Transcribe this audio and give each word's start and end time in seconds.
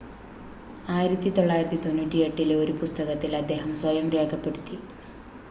1998-ലെ 0.93 2.55
ഒരു 2.55 2.73
പുസ്തകത്തിൽ 2.81 3.31
അദ്ദേഹം 3.41 3.71
സ്വയം 3.75 4.09
രേഖപ്പെടുത്തി 4.11 4.77